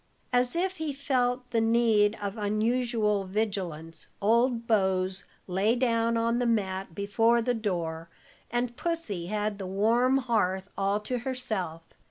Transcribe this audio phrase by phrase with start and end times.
[0.33, 6.47] As if he felt the need of unusual vigilance, old Bose lay down on the
[6.47, 8.09] mat before the door,
[8.49, 11.83] and pussy had the warm hearth all to herself.